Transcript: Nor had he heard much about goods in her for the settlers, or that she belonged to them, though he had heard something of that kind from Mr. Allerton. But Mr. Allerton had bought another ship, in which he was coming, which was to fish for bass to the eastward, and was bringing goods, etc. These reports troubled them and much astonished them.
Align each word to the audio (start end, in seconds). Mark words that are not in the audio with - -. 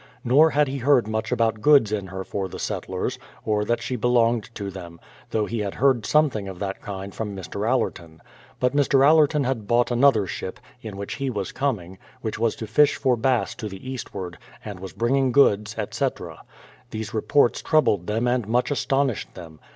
Nor 0.23 0.49
had 0.49 0.67
he 0.67 0.79
heard 0.79 1.07
much 1.07 1.31
about 1.31 1.61
goods 1.61 1.91
in 1.91 2.07
her 2.07 2.23
for 2.23 2.47
the 2.47 2.57
settlers, 2.57 3.19
or 3.45 3.63
that 3.65 3.83
she 3.83 3.95
belonged 3.95 4.49
to 4.55 4.71
them, 4.71 4.99
though 5.29 5.45
he 5.45 5.59
had 5.59 5.75
heard 5.75 6.07
something 6.07 6.47
of 6.47 6.57
that 6.57 6.81
kind 6.81 7.13
from 7.13 7.35
Mr. 7.35 7.69
Allerton. 7.69 8.19
But 8.59 8.75
Mr. 8.75 9.05
Allerton 9.05 9.43
had 9.43 9.67
bought 9.67 9.91
another 9.91 10.25
ship, 10.25 10.59
in 10.81 10.97
which 10.97 11.17
he 11.21 11.29
was 11.29 11.51
coming, 11.51 11.99
which 12.21 12.39
was 12.39 12.55
to 12.55 12.65
fish 12.65 12.95
for 12.95 13.15
bass 13.15 13.53
to 13.53 13.69
the 13.69 13.87
eastward, 13.91 14.39
and 14.65 14.79
was 14.79 14.93
bringing 14.93 15.31
goods, 15.31 15.75
etc. 15.77 16.41
These 16.89 17.13
reports 17.13 17.61
troubled 17.61 18.07
them 18.07 18.27
and 18.27 18.47
much 18.47 18.71
astonished 18.71 19.35
them. 19.35 19.59